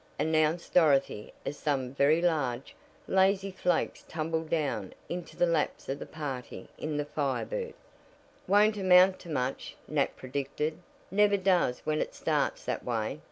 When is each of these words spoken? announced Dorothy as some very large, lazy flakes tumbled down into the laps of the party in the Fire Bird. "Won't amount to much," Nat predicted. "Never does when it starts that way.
announced 0.17 0.73
Dorothy 0.73 1.31
as 1.45 1.59
some 1.59 1.93
very 1.93 2.23
large, 2.23 2.75
lazy 3.07 3.51
flakes 3.51 4.03
tumbled 4.07 4.49
down 4.49 4.93
into 5.09 5.37
the 5.37 5.45
laps 5.45 5.89
of 5.89 5.99
the 5.99 6.07
party 6.07 6.67
in 6.79 6.97
the 6.97 7.05
Fire 7.05 7.45
Bird. 7.45 7.75
"Won't 8.47 8.77
amount 8.77 9.19
to 9.19 9.29
much," 9.29 9.75
Nat 9.87 10.15
predicted. 10.17 10.79
"Never 11.11 11.37
does 11.37 11.81
when 11.81 12.01
it 12.01 12.15
starts 12.15 12.65
that 12.65 12.83
way. 12.83 13.19